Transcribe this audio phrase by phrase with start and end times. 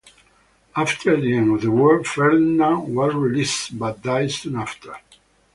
[0.75, 4.95] After the end of the war, Ferdinand was released but died soon after.